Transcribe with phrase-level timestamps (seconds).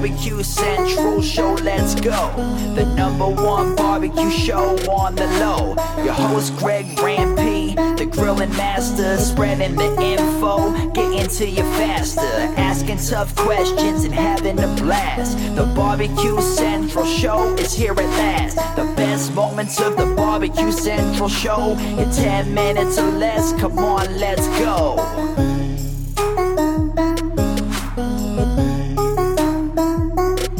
[0.00, 2.32] Barbecue Central show, let's go.
[2.74, 5.74] The number one barbecue show on the low.
[6.02, 12.22] Your host, Greg Rempe, the grilling master, spreading the info, getting to you faster,
[12.56, 15.36] asking tough questions and having a blast.
[15.54, 18.56] The Barbecue Central show is here at last.
[18.76, 23.52] The best moments of the Barbecue Central show in 10 minutes or less.
[23.60, 25.49] Come on, let's go.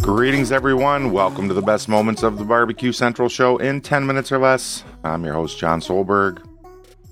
[0.03, 1.13] Greetings, everyone.
[1.13, 4.83] Welcome to the best moments of the Barbecue Central show in 10 minutes or less.
[5.05, 6.43] I'm your host, Jon Solberg.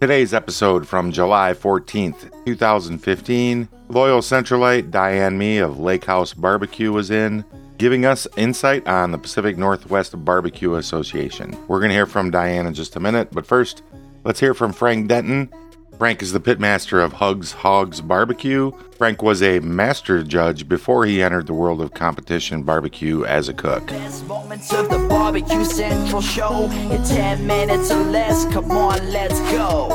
[0.01, 3.69] Today's episode from July 14th, 2015.
[3.91, 7.45] Loyal Centralite Diane Mee of Lake House Barbecue was in,
[7.77, 11.56] giving us insight on the Pacific Northwest Barbecue Association.
[11.69, 13.83] We're going to hear from Diane in just a minute, but first,
[14.25, 15.52] let's hear from Frank Denton,
[15.98, 18.70] Frank is the pitmaster of Hugs Hogs Barbecue.
[18.96, 23.52] Frank was a master judge before he entered the world of competition barbecue as a
[23.52, 23.88] cook.
[23.88, 28.44] Best moments of the Barbecue Central show in 10 minutes or less.
[28.52, 29.88] Come on, let's go.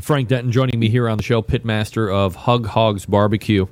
[0.00, 3.66] Frank Denton joining me here on the show, pitmaster of Hug Hogs Barbecue.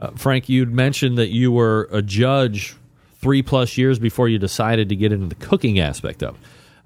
[0.00, 2.76] Uh, Frank, you'd mentioned that you were a judge
[3.16, 6.40] three plus years before you decided to get into the cooking aspect of it.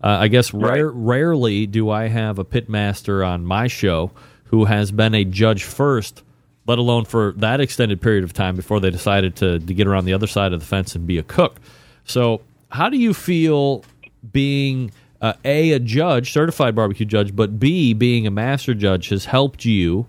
[0.04, 4.10] Uh, I guess rare, rarely do I have a pitmaster on my show
[4.44, 6.22] who has been a judge first,
[6.66, 10.04] let alone for that extended period of time before they decided to, to get around
[10.04, 11.58] the other side of the fence and be a cook.
[12.04, 13.82] So, how do you feel
[14.30, 14.90] being
[15.22, 19.64] uh, a a judge, certified barbecue judge, but b being a master judge has helped
[19.64, 20.04] you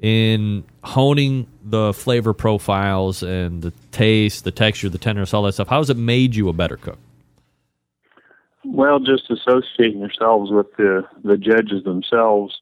[0.00, 5.66] in honing the flavor profiles and the taste, the texture, the tenderness, all that stuff?
[5.66, 6.98] How has it made you a better cook?
[8.64, 12.60] Well, just associating yourselves with the the judges themselves.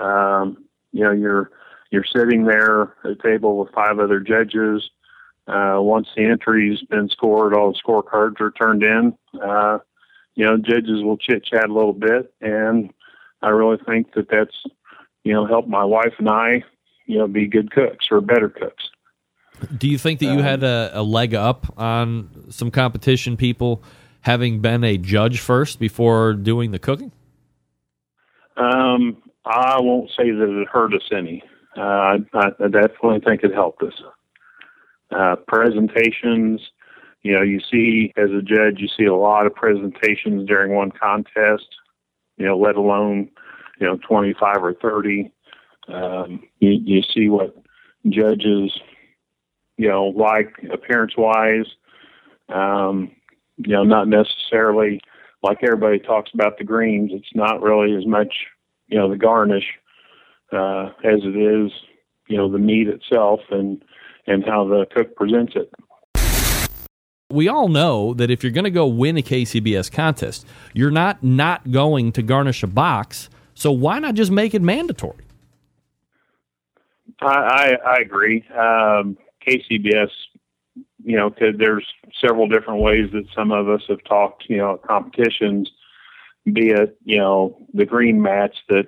[0.00, 1.50] Um, you know, you're
[1.90, 4.90] you're sitting there at a table with five other judges.
[5.46, 9.16] Uh, once the entry's been scored, all the scorecards are turned in.
[9.42, 9.78] Uh,
[10.34, 12.92] you know, judges will chit chat a little bit, and
[13.42, 14.56] I really think that that's
[15.24, 16.62] you know helped my wife and I,
[17.06, 18.90] you know, be good cooks or better cooks.
[19.76, 23.84] Do you think that you had a, a leg up on some competition people?
[24.24, 27.12] Having been a judge first before doing the cooking?
[28.56, 31.42] Um, I won't say that it hurt us any.
[31.76, 33.92] Uh, I, I definitely think it helped us.
[35.10, 36.60] Uh, presentations,
[37.22, 40.90] you know, you see as a judge, you see a lot of presentations during one
[40.90, 41.66] contest,
[42.36, 43.28] you know, let alone,
[43.80, 45.30] you know, 25 or 30.
[45.88, 47.54] Um, you, you see what
[48.08, 48.72] judges,
[49.76, 51.66] you know, like appearance wise.
[52.48, 53.10] Um,
[53.56, 55.00] you know, not necessarily
[55.42, 57.10] like everybody talks about the greens.
[57.12, 58.34] It's not really as much,
[58.88, 59.64] you know, the garnish
[60.52, 61.70] uh, as it is,
[62.28, 63.82] you know, the meat itself and
[64.26, 65.70] and how the cook presents it.
[67.30, 71.22] We all know that if you're going to go win a KCBS contest, you're not
[71.22, 73.28] not going to garnish a box.
[73.54, 75.24] So why not just make it mandatory?
[77.20, 78.44] I I, I agree.
[78.50, 80.10] Um, KCBS
[81.04, 81.86] you know, cause there's
[82.20, 85.70] several different ways that some of us have talked, you know, competitions,
[86.50, 88.86] be it, you know, the green mats that,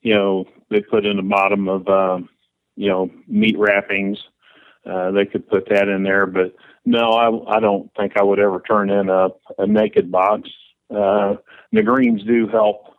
[0.00, 2.28] you know, they put in the bottom of, um,
[2.76, 4.18] you know, meat wrappings.
[4.84, 8.40] Uh, they could put that in there, but no, I, I don't think I would
[8.40, 9.28] ever turn in a,
[9.58, 10.48] a naked box.
[10.90, 11.36] Uh,
[11.70, 12.96] the greens do help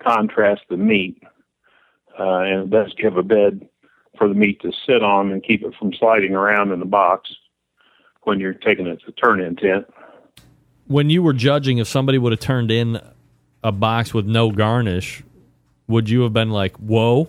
[0.00, 1.20] contrast the meat,
[2.18, 3.68] uh, and it does give a bed
[4.16, 7.34] for the meat to sit on and keep it from sliding around in the box
[8.26, 9.86] when you're taking it to turn in tent.
[10.88, 13.00] When you were judging, if somebody would have turned in
[13.62, 15.22] a box with no garnish,
[15.86, 17.28] would you have been like, whoa?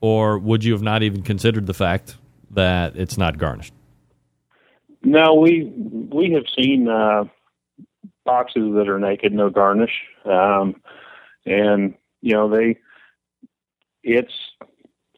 [0.00, 2.16] Or would you have not even considered the fact
[2.52, 3.74] that it's not garnished?
[5.02, 5.64] No, we
[6.10, 7.24] we have seen uh,
[8.24, 9.92] boxes that are naked, no garnish,
[10.24, 10.80] um,
[11.44, 12.78] and you know they.
[14.02, 14.32] It's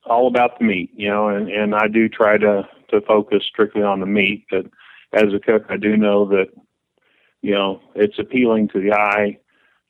[0.05, 3.83] all about the meat, you know, and, and I do try to to focus strictly
[3.83, 4.67] on the meat, but
[5.13, 6.47] as a cook, I do know that,
[7.43, 9.39] you know, it's appealing to the eye,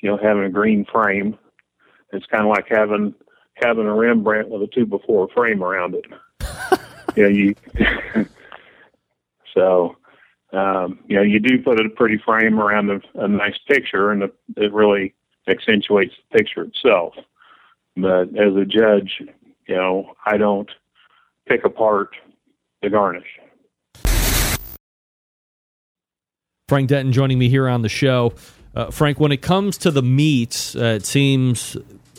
[0.00, 1.38] you know, having a green frame.
[2.12, 3.14] It's kind of like having
[3.54, 6.06] having a Rembrandt with a two before frame around it.
[7.16, 7.54] yeah, you.
[9.54, 9.96] so,
[10.52, 14.22] um, you know, you do put a pretty frame around a, a nice picture, and
[14.56, 15.14] it really
[15.48, 17.14] accentuates the picture itself.
[17.96, 19.22] But as a judge,
[19.66, 20.70] you know, I don't
[21.46, 22.16] pick apart
[22.82, 23.38] the garnish.
[26.68, 28.32] Frank Denton joining me here on the show.
[28.74, 31.76] Uh, Frank, when it comes to the meats, uh, it seems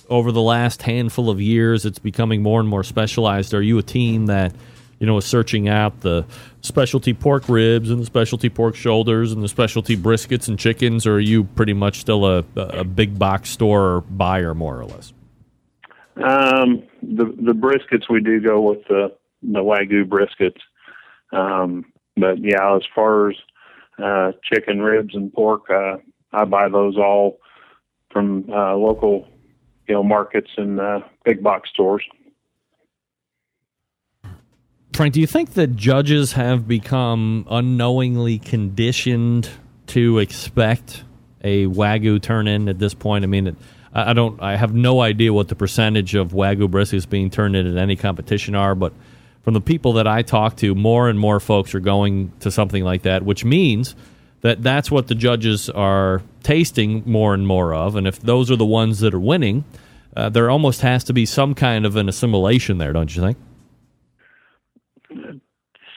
[0.10, 3.54] over the last handful of years, it's becoming more and more specialized.
[3.54, 4.54] Are you a team that
[5.00, 6.26] you know is searching out the
[6.62, 11.16] specialty pork ribs and the specialty pork shoulders and the specialty briskets and chickens, or
[11.16, 15.14] are you pretty much still a, a big box store buyer, more or less?
[16.18, 20.62] Um, the the briskets we do go with the the wagyu briskets,
[21.36, 21.86] um,
[22.16, 23.36] but yeah, as far as
[24.02, 25.98] uh, chicken ribs and pork, uh,
[26.32, 27.40] I buy those all
[28.12, 29.28] from uh, local,
[29.88, 32.04] you know, markets and uh, big box stores.
[34.94, 39.50] Frank, do you think that judges have become unknowingly conditioned
[39.88, 41.04] to expect
[41.44, 43.24] a wagyu turn in at this point?
[43.24, 43.56] I mean, it,
[43.92, 44.42] I don't.
[44.42, 47.96] I have no idea what the percentage of wagyu briskets being turned in at any
[47.96, 48.94] competition are, but
[49.44, 52.84] from the people that I talk to, more and more folks are going to something
[52.84, 53.96] like that, which means
[54.42, 57.96] that that's what the judges are tasting more and more of.
[57.96, 59.66] And if those are the ones that are winning,
[60.16, 63.38] uh, there almost has to be some kind of an assimilation there, don't you think?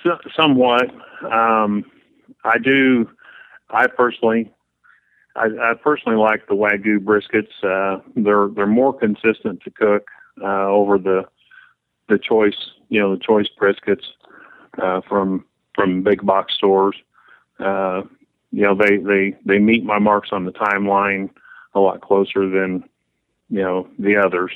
[0.03, 0.91] So, somewhat.
[1.25, 1.85] Um,
[2.45, 3.11] I do.
[3.71, 4.53] I personally,
[5.35, 7.51] I, I, personally like the wagyu briskets.
[7.63, 10.07] Uh, they're they're more consistent to cook
[10.41, 11.25] uh, over the
[12.09, 14.05] the choice, you know, the choice briskets
[14.79, 15.45] uh, from
[15.75, 16.97] from big box stores.
[17.59, 18.03] Uh,
[18.53, 21.31] you know, they they they meet my marks on the timeline
[21.75, 22.85] a lot closer than
[23.51, 24.53] you know the others.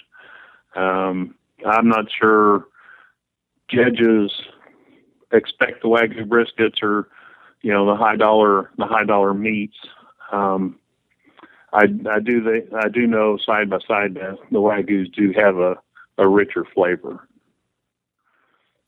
[0.74, 1.34] Um,
[1.66, 2.66] I'm not sure
[3.68, 4.32] judges
[5.32, 7.08] expect the wagyu briskets or
[7.62, 9.76] you know the high dollar the high dollar meats.
[10.32, 10.78] Um,
[11.72, 15.56] I I do they I do know side by side the, the wagyus do have
[15.58, 15.76] a
[16.18, 17.26] a richer flavor.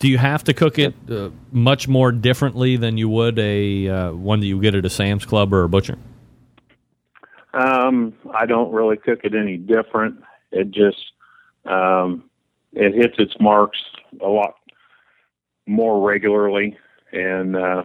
[0.03, 4.11] Do you have to cook it uh, much more differently than you would a uh,
[4.11, 5.97] one that you get at a Sam's Club or a butcher?
[7.55, 10.21] Um, I don't really cook it any different.
[10.51, 10.99] It just
[11.67, 12.25] um,
[12.73, 13.79] it hits its marks
[14.21, 14.57] a lot
[15.67, 16.77] more regularly,
[17.13, 17.85] and uh,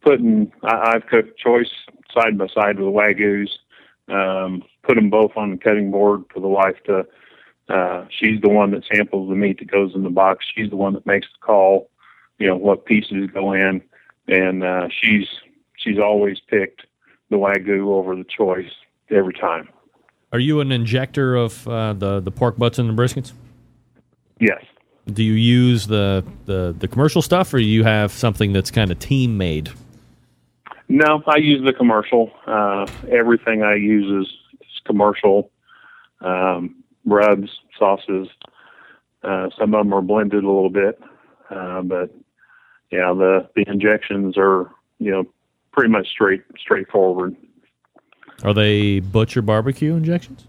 [0.00, 1.68] putting I, I've cooked choice
[2.14, 3.58] side by side with wagyu's.
[4.08, 7.04] Um, put them both on the cutting board for the wife to
[7.70, 10.44] uh, she's the one that samples the meat that goes in the box.
[10.54, 11.90] She's the one that makes the call,
[12.38, 13.82] you know, what pieces go in,
[14.28, 15.28] and uh, she's
[15.76, 16.86] she's always picked
[17.30, 18.70] the wagyu over the choice
[19.10, 19.68] every time.
[20.32, 23.32] Are you an injector of uh, the the pork butts and the briskets?
[24.40, 24.64] Yes.
[25.06, 28.98] Do you use the, the, the commercial stuff, or you have something that's kind of
[28.98, 29.70] team made?
[30.88, 32.30] No, I use the commercial.
[32.46, 35.50] Uh, everything I use is, is commercial.
[36.20, 36.79] Um,
[37.12, 38.28] rubs, sauces.
[39.22, 40.98] Uh, some of them are blended a little bit,
[41.50, 42.10] uh, but
[42.90, 45.24] yeah, the the injections are you know
[45.72, 47.36] pretty much straight straightforward.
[48.42, 50.46] Are they butcher barbecue injections?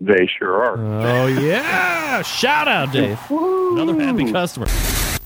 [0.00, 0.78] They sure are.
[0.78, 2.22] Oh yeah!
[2.22, 3.18] Shout out, Dave.
[3.30, 4.66] Another happy customer.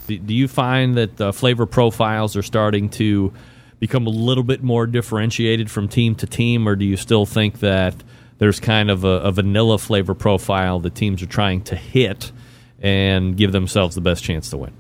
[0.09, 3.33] Do, do you find that the flavor profiles are starting to
[3.79, 7.61] become a little bit more differentiated from team to team, or do you still think
[7.61, 7.95] that
[8.39, 12.33] there's kind of a, a vanilla flavor profile that teams are trying to hit
[12.81, 14.73] and give themselves the best chance to win?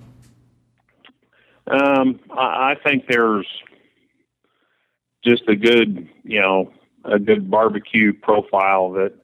[1.66, 3.46] Um, I think there's
[5.24, 6.70] just a good, you know,
[7.04, 9.14] a good barbecue profile that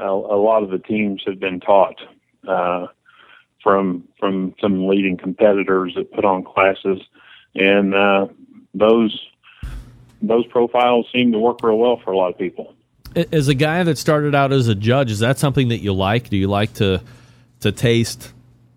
[0.00, 2.00] uh, a lot of the teams have been taught
[2.48, 2.86] uh,
[3.62, 7.00] from from some leading competitors that put on classes,
[7.54, 8.26] and uh,
[8.72, 9.28] those
[10.22, 12.73] those profiles seem to work real well for a lot of people
[13.14, 16.28] as a guy that started out as a judge, is that something that you like?
[16.28, 17.00] Do you like to
[17.60, 18.32] to taste,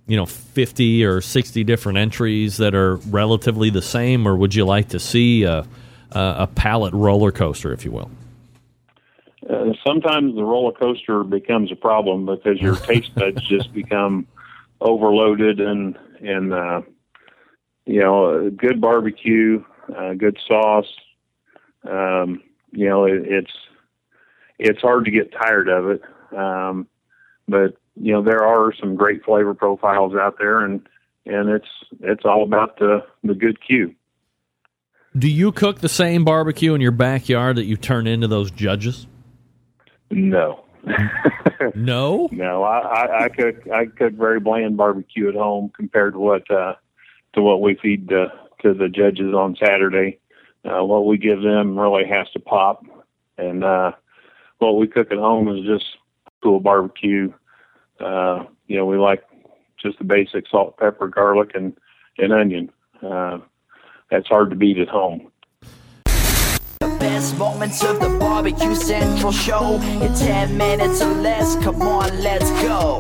[0.08, 4.66] you know, fifty or sixty different entries that are relatively the same, or would you
[4.66, 5.66] like to see a
[6.12, 8.12] a, a palate roller coaster, if you will?
[9.50, 14.28] Uh, sometimes the roller coaster becomes a problem because your taste buds just become
[14.82, 16.82] overloaded and and uh,
[17.86, 19.64] you know, good barbecue,
[19.98, 20.94] uh, good sauce.
[21.90, 23.52] Um, you know, it, it's
[24.60, 26.02] it's hard to get tired of it.
[26.36, 26.88] Um,
[27.48, 30.88] but you know there are some great flavor profiles out there, and
[31.26, 31.68] and it's
[32.02, 33.94] it's all about the the good cue.
[35.18, 39.08] Do you cook the same barbecue in your backyard that you turn into those judges?
[40.12, 40.64] No.
[41.76, 42.30] no.
[42.32, 46.50] No, I, I, I cook I cook very bland barbecue at home compared to what
[46.52, 46.76] uh,
[47.34, 48.28] to what we feed to,
[48.62, 50.20] to the judges on Saturday.
[50.64, 52.86] Uh, what we give them really has to pop,
[53.38, 53.92] and uh,
[54.60, 55.86] what we cook at home is just
[56.44, 57.32] cool barbecue.
[58.00, 59.24] Uh, you know, we like
[59.82, 61.78] just the basic salt, pepper, garlic, and
[62.18, 62.72] and onion.
[63.02, 63.40] Uh,
[64.10, 65.32] that's hard to beat at home.
[66.80, 71.56] The best moments of the Barbecue Central show in 10 minutes or less.
[71.64, 73.00] Come on, let's go.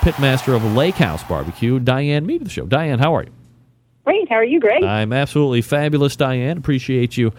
[0.00, 2.66] Pitmaster of Lake House Barbecue, Diane Mee of the show.
[2.66, 3.32] Diane, how are you?
[4.04, 4.28] Great.
[4.28, 4.82] How are you, Greg?
[4.82, 6.56] I'm absolutely fabulous, Diane.
[6.56, 7.32] Appreciate you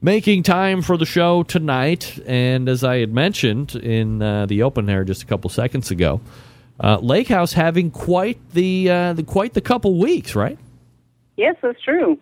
[0.00, 2.18] making time for the show tonight.
[2.26, 6.20] And as I had mentioned in uh, the open air just a couple seconds ago,
[6.78, 10.58] uh, Lake House having quite the, uh, the quite the couple weeks, right?
[11.36, 12.18] Yes, that's true.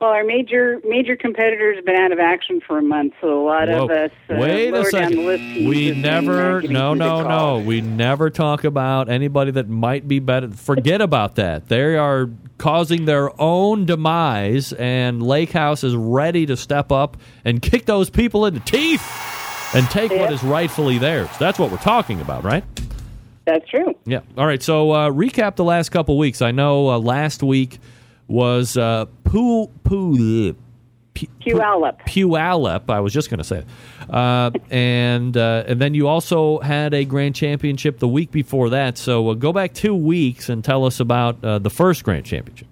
[0.00, 3.44] Well, our major major competitors have been out of action for a month, so a
[3.44, 3.84] lot Whoa.
[3.84, 5.16] of us uh, Wait a down second.
[5.16, 5.42] the list.
[5.42, 7.58] We never, no, no, no.
[7.58, 10.50] We never talk about anybody that might be better.
[10.50, 11.68] Forget about that.
[11.68, 17.60] They are causing their own demise, and Lake House is ready to step up and
[17.60, 19.04] kick those people in the teeth
[19.74, 21.28] and take what is rightfully theirs.
[21.40, 22.62] That's what we're talking about, right?
[23.46, 23.94] That's true.
[24.04, 24.20] Yeah.
[24.36, 24.62] All right.
[24.62, 26.40] So uh, recap the last couple weeks.
[26.40, 27.78] I know uh, last week
[28.28, 30.54] was uh, Poo Poo.
[31.14, 32.00] Puyallup.
[32.02, 32.88] Puyallup.
[32.88, 33.66] I was just going to say it.
[34.08, 38.96] Uh, and uh, and then you also had a grand championship the week before that.
[38.96, 42.68] So uh, go back two weeks and tell us about uh, the first grand championship.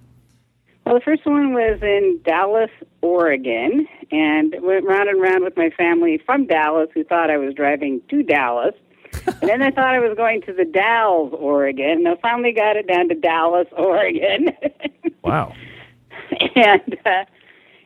[0.84, 2.70] Well, the first one was in Dallas,
[3.00, 7.54] Oregon, and went round and round with my family from Dallas, who thought I was
[7.54, 8.74] driving to Dallas.
[9.26, 11.90] And then I thought I was going to the Dalles, Oregon.
[12.06, 14.48] And I finally got it down to Dallas, Oregon.
[15.22, 15.52] Wow.
[16.54, 17.24] and uh,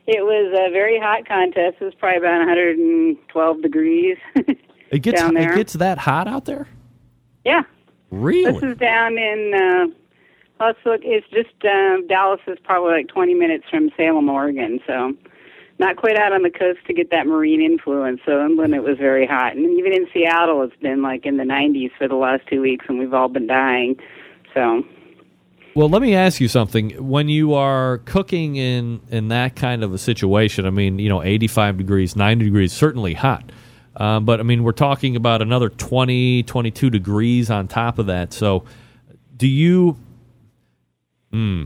[0.07, 1.77] it was a very hot contest.
[1.79, 4.17] It was probably about 112 degrees.
[4.91, 5.53] It gets Down there.
[5.53, 6.67] it gets that hot out there.
[7.45, 7.63] yeah,
[8.09, 8.51] Really?
[8.51, 9.53] this is down in.
[9.53, 9.85] Uh,
[10.65, 10.99] let's look.
[11.03, 14.79] It's just uh, Dallas is probably like 20 minutes from Salem, Oregon.
[14.85, 15.13] So
[15.81, 18.21] not quite out on the coast to get that marine influence.
[18.23, 21.43] So inland it was very hot, and even in Seattle, it's been like in the
[21.43, 23.97] 90s for the last two weeks, and we've all been dying.
[24.53, 24.85] So
[25.75, 26.91] Well, let me ask you something.
[27.09, 31.23] When you are cooking in in that kind of a situation, I mean, you know,
[31.23, 33.51] 85 degrees, 90 degrees, certainly hot.
[33.95, 38.31] Uh, but I mean, we're talking about another 20, 22 degrees on top of that.
[38.31, 38.63] So,
[39.35, 39.97] do you?
[41.31, 41.63] Hmm.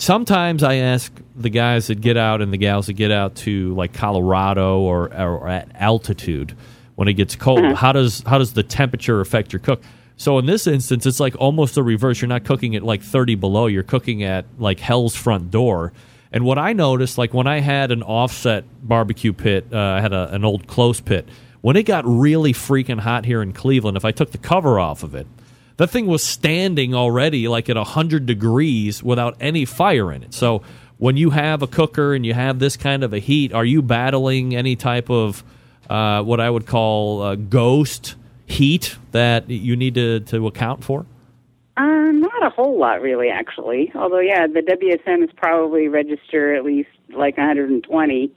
[0.00, 3.74] Sometimes I ask the guys that get out and the gals that get out to
[3.74, 6.56] like Colorado or, or at altitude
[6.94, 7.74] when it gets cold.
[7.74, 9.82] How does how does the temperature affect your cook?
[10.16, 12.22] So in this instance, it's like almost the reverse.
[12.22, 13.66] You're not cooking at like 30 below.
[13.66, 15.92] You're cooking at like hell's front door.
[16.32, 20.14] And what I noticed, like when I had an offset barbecue pit, uh, I had
[20.14, 21.28] a, an old Klose pit.
[21.60, 25.02] When it got really freaking hot here in Cleveland, if I took the cover off
[25.02, 25.26] of it,
[25.80, 30.34] that thing was standing already like at 100 degrees without any fire in it.
[30.34, 30.60] So
[30.98, 33.80] when you have a cooker and you have this kind of a heat, are you
[33.80, 35.42] battling any type of
[35.88, 41.06] uh, what I would call uh, ghost heat that you need to, to account for?
[41.78, 43.90] Uh, not a whole lot, really, actually.
[43.94, 48.34] Although, yeah, the WSM is probably register at least like 120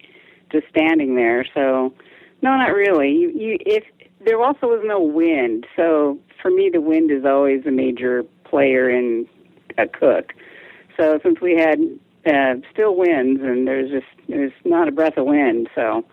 [0.50, 1.46] just standing there.
[1.54, 1.94] So,
[2.42, 3.12] no, not really.
[3.12, 3.84] You, you, if
[4.26, 8.90] there also was no wind, so for me, the wind is always a major player
[8.90, 9.28] in
[9.80, 10.34] a cook.
[11.00, 11.80] So, since we had
[12.28, 16.06] uh, still winds and there's just there's not a breath of wind, so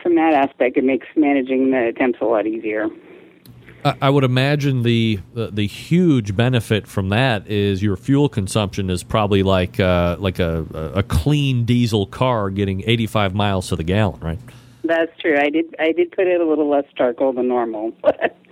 [0.00, 2.88] from that aspect, it makes managing the temps a lot easier.
[4.00, 9.02] I- would imagine the, the the huge benefit from that is your fuel consumption is
[9.02, 14.20] probably like uh, like a, a clean diesel car getting 85 miles to the gallon,
[14.20, 14.38] right?
[14.84, 15.36] That's true.
[15.38, 17.92] I did I did put it a little less charcoal than normal.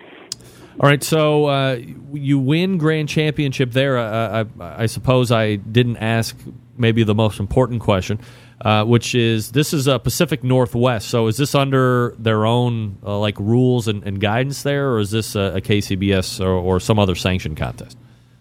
[0.80, 1.80] All right, so uh,
[2.12, 3.98] you win grand championship there.
[3.98, 6.36] Uh, I, I suppose I didn't ask
[6.76, 8.18] maybe the most important question,
[8.60, 11.08] uh, which is this is a Pacific Northwest.
[11.08, 15.10] So is this under their own uh, like rules and, and guidance there, or is
[15.10, 17.98] this a, a KCBS or, or some other sanctioned contest?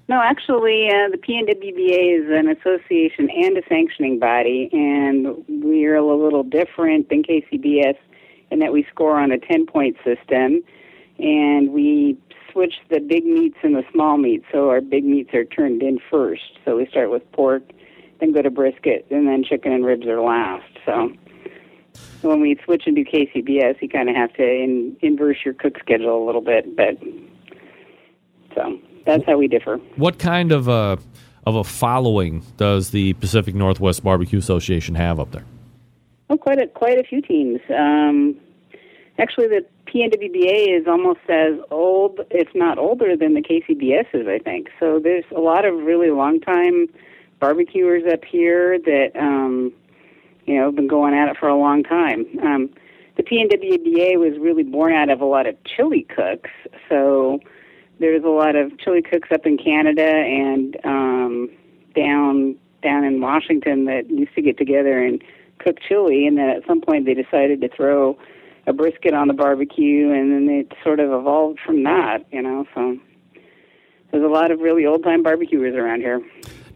[0.07, 6.05] No, actually, uh, the PNWBA is an association and a sanctioning body, and we're a
[6.05, 7.95] little different than KCBS
[8.51, 10.63] in that we score on a 10 point system,
[11.21, 12.17] and we
[12.51, 14.45] switch the big meats and the small meats.
[14.51, 16.59] So our big meats are turned in first.
[16.65, 17.63] So we start with pork,
[18.19, 20.65] then go to brisket, and then chicken and ribs are last.
[20.85, 21.13] So
[22.21, 26.23] when we switch into KCBS, you kind of have to in, inverse your cook schedule
[26.23, 26.97] a little bit, but
[28.55, 29.77] so that's how we differ.
[29.95, 30.99] What kind of a
[31.45, 35.45] of a following does the Pacific Northwest Barbecue Association have up there?
[36.29, 37.59] Oh, quite a quite a few teams.
[37.75, 38.37] Um,
[39.17, 44.27] actually, the PNWBA is almost as old, if not older, than the KCBS is.
[44.27, 44.99] I think so.
[44.99, 46.87] There's a lot of really long time
[47.39, 49.73] barbecuers up here that um,
[50.45, 52.25] you know have been going at it for a long time.
[52.41, 52.69] Um,
[53.17, 56.49] the PNWBA was really born out of a lot of chili cooks,
[56.87, 57.39] so
[57.99, 61.49] there's a lot of chili cooks up in Canada and um,
[61.95, 65.21] down down in Washington that used to get together and
[65.59, 68.17] cook chili, and then at some point they decided to throw
[68.67, 72.65] a brisket on the barbecue, and then it sort of evolved from that, you know.
[72.75, 72.97] So
[74.11, 76.21] there's a lot of really old time barbecuers around here.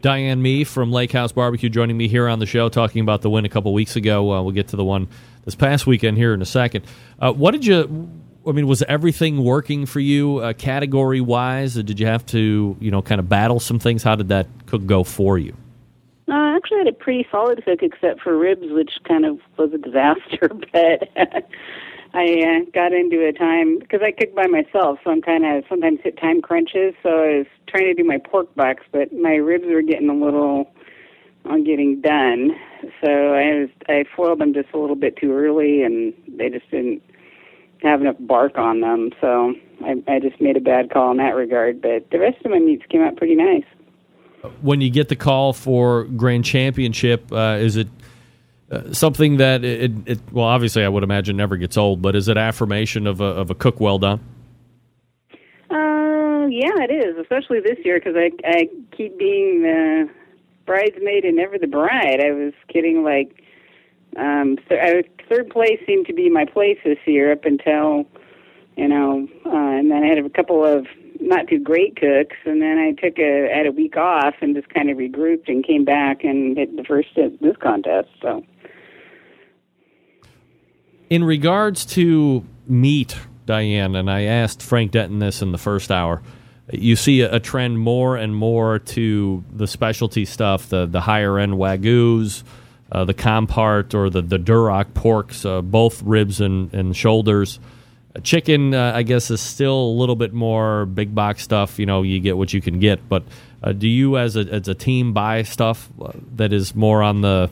[0.02, 3.30] Diane Mee from Lake House Barbecue joining me here on the show, talking about the
[3.30, 4.32] win a couple weeks ago.
[4.32, 5.08] Uh, we'll get to the one
[5.44, 6.84] this past weekend here in a second.
[7.18, 8.10] Uh, what did you?
[8.46, 11.74] I mean, was everything working for you uh, category wise?
[11.74, 14.04] Did you have to, you know, kind of battle some things?
[14.04, 15.56] How did that cook go for you?
[16.28, 19.72] Uh, I actually had a pretty solid cook, except for ribs, which kind of was
[19.72, 20.50] a disaster.
[20.72, 21.48] But
[22.14, 25.64] I uh, got into a time because I cook by myself, so I'm kind of
[25.68, 26.94] sometimes hit time crunches.
[27.02, 30.14] So I was trying to do my pork butts, but my ribs were getting a
[30.14, 30.70] little
[31.44, 32.52] on getting done.
[33.04, 36.70] So I was I foiled them just a little bit too early, and they just
[36.70, 37.02] didn't
[37.82, 39.10] have enough bark on them.
[39.20, 39.54] So
[39.84, 41.82] I, I just made a bad call in that regard.
[41.82, 43.64] But the rest of my meats came out pretty nice.
[44.60, 47.88] When you get the call for Grand Championship, uh, is it
[48.70, 52.28] uh, something that it, it, well obviously I would imagine never gets old, but is
[52.28, 54.20] it affirmation of a, of a cook well done?
[55.70, 60.10] Uh, yeah, it is, especially this year because I I keep being the
[60.64, 62.20] bridesmaid and never the bride.
[62.20, 63.42] I was getting like
[64.16, 68.06] um th- I third place seemed to be my place this year up until
[68.76, 70.86] you know, uh, and then I had a couple of
[71.20, 74.68] not too great cooks, and then I took a had a week off and just
[74.72, 78.08] kind of regrouped and came back and hit the first at this contest.
[78.22, 78.44] So,
[81.10, 86.22] in regards to meat, Diane, and I asked Frank Denton this in the first hour.
[86.72, 91.54] You see a, trend more and more to the specialty stuff, the the higher end
[91.54, 92.42] wagyu's,
[92.90, 97.60] uh, the Compart or the the Duroc porks, uh, both ribs and, and shoulders.
[98.22, 101.78] Chicken, uh, I guess, is still a little bit more big box stuff.
[101.78, 103.08] You know, you get what you can get.
[103.08, 103.24] But
[103.62, 107.20] uh, do you, as a as a team, buy stuff uh, that is more on
[107.20, 107.50] the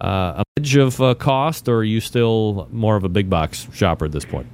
[0.00, 4.04] uh, edge of uh, cost, or are you still more of a big box shopper
[4.04, 4.46] at this point?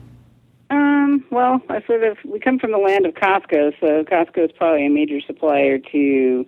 [0.71, 4.52] um, well, I sort of we come from the land of Costco, so Costco is
[4.56, 6.47] probably a major supplier to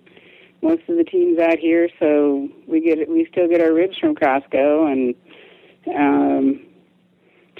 [0.61, 1.89] most of the teams out here.
[1.99, 5.15] So we get we still get our ribs from Costco and.
[5.85, 6.65] Um,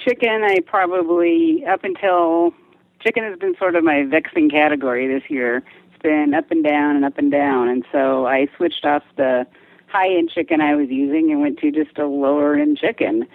[0.04, 2.52] chicken, I probably up until
[3.00, 5.62] chicken has been sort of my vexing category this year.
[5.92, 9.46] It's been up and down and up and down, and so I switched off the
[9.86, 13.26] high end chicken I was using and went to just a lower end chicken.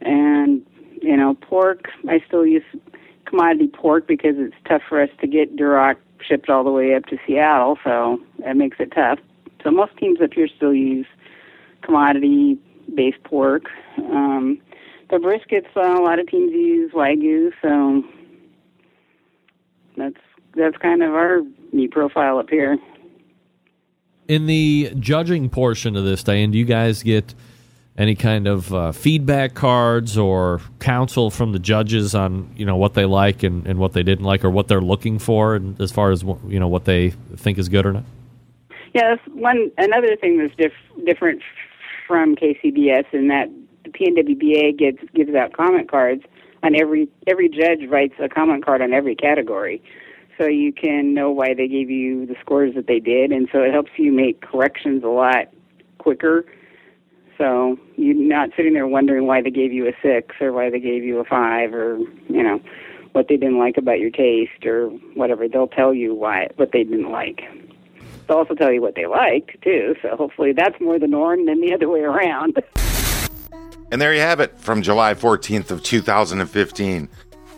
[0.00, 0.64] And
[1.02, 2.64] you know, pork, I still use
[3.26, 7.06] commodity pork because it's tough for us to get Duroc shipped all the way up
[7.06, 9.18] to Seattle, so that makes it tough.
[9.62, 11.06] So most teams up here still use
[11.82, 12.58] commodity
[12.94, 13.64] based pork.
[13.98, 14.60] Um,
[15.10, 18.04] the briskets, uh, a lot of teams use wagyu, so
[19.96, 20.16] that's
[20.54, 21.40] that's kind of our
[21.72, 22.78] meat profile up here.
[24.26, 27.34] In the judging portion of this, Diane, do you guys get
[27.96, 32.94] any kind of uh, feedback cards or counsel from the judges on you know what
[32.94, 35.90] they like and, and what they didn't like or what they're looking for, and as
[35.90, 38.04] far as you know what they think is good or not?
[38.94, 41.42] Yeah, that's one another thing that's diff- different
[42.06, 43.48] from KCBS in that
[43.92, 46.22] the PNWBA gives gives out comment cards
[46.62, 49.82] on every every judge writes a comment card on every category,
[50.36, 53.62] so you can know why they gave you the scores that they did, and so
[53.62, 55.48] it helps you make corrections a lot
[55.98, 56.44] quicker.
[57.36, 60.80] So you're not sitting there wondering why they gave you a six or why they
[60.80, 61.98] gave you a five or
[62.28, 62.60] you know
[63.12, 65.48] what they didn't like about your taste or whatever.
[65.48, 67.42] They'll tell you why what they didn't like.
[68.26, 69.94] They'll also tell you what they liked too.
[70.02, 72.58] So hopefully that's more the norm than the other way around.
[73.90, 77.08] And there you have it from July 14th of 2015.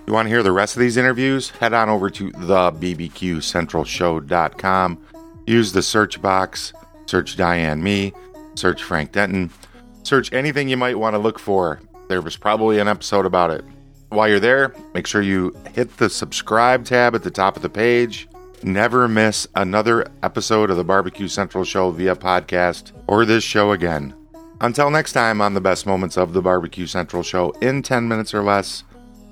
[0.06, 1.50] You want to hear the rest of these interviews?
[1.50, 5.06] Head on over to thebbqcentralshow.com.
[5.46, 6.72] Use the search box,
[7.06, 8.12] search Diane Mee,
[8.54, 9.50] search Frank Denton,
[10.02, 11.80] search anything you might want to look for.
[12.08, 13.64] There was probably an episode about it.
[14.10, 17.68] While you're there, make sure you hit the subscribe tab at the top of the
[17.68, 18.26] page.
[18.62, 24.14] Never miss another episode of the Barbecue Central Show via podcast or this show again.
[24.62, 28.34] Until next time on the best moments of the Barbecue Central Show in 10 minutes
[28.34, 28.84] or less,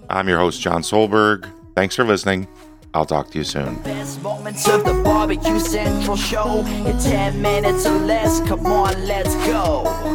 [0.08, 1.52] I'm your host, Jon Solberg.
[1.74, 2.48] Thanks for listening.
[2.94, 3.74] I'll talk to you soon.
[3.82, 8.40] Best moments of the Barbecue Central Show in 10 minutes or less.
[8.48, 10.07] Come on, let's go.